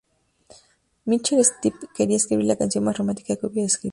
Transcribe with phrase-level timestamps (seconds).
[1.05, 3.89] Michael Stipe quería escribir la canción más romántica que hubiera escrito.